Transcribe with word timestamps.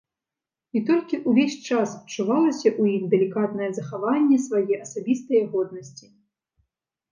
І 0.77 0.81
толькі 0.87 1.19
ўвесь 1.31 1.57
час 1.67 1.89
адчувалася 1.97 2.69
ў 2.79 2.97
ім 2.97 3.03
далікатнае 3.13 3.69
захаванне 3.77 4.37
свае 4.49 4.75
асабістае 4.85 5.43
годнасці. 5.55 6.05